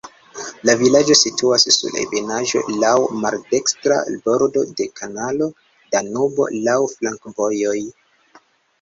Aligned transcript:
La 0.69 0.73
vilaĝo 0.77 1.17
situas 1.19 1.65
sur 1.75 1.97
ebenaĵo, 2.05 2.63
laŭ 2.85 2.95
maldekstra 3.27 4.01
bordo 4.25 4.67
de 4.83 4.91
kanalo 5.03 5.53
Danubo, 5.95 6.53
laŭ 6.69 6.83
flankovojoj. 6.99 7.81